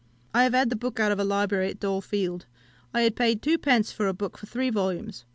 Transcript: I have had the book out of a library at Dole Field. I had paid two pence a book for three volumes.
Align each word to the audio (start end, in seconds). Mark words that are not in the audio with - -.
I 0.33 0.45
have 0.45 0.55
had 0.55 0.71
the 0.71 0.75
book 0.75 0.99
out 0.99 1.11
of 1.11 1.19
a 1.19 1.23
library 1.23 1.69
at 1.69 1.79
Dole 1.79 2.01
Field. 2.01 2.47
I 2.91 3.01
had 3.01 3.15
paid 3.15 3.39
two 3.43 3.59
pence 3.59 3.95
a 3.99 4.13
book 4.13 4.35
for 4.35 4.47
three 4.47 4.71
volumes. 4.71 5.25